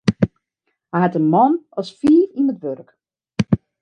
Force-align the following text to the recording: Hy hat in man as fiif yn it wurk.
Hy 0.91 0.97
hat 1.01 1.17
in 1.19 1.27
man 1.33 1.53
as 1.79 1.89
fiif 1.99 2.29
yn 2.39 2.51
it 2.53 2.59
wurk. 2.63 2.89